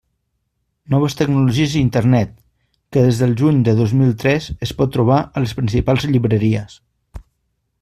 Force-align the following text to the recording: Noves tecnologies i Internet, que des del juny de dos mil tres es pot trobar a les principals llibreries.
Noves 0.93 1.15
tecnologies 1.19 1.75
i 1.75 1.83
Internet, 1.87 2.31
que 2.97 3.03
des 3.09 3.21
del 3.25 3.37
juny 3.43 3.61
de 3.69 3.77
dos 3.81 3.95
mil 4.01 4.17
tres 4.25 4.49
es 4.69 4.73
pot 4.81 4.93
trobar 4.97 5.21
a 5.29 5.45
les 5.45 5.55
principals 5.61 6.09
llibreries. 6.15 6.83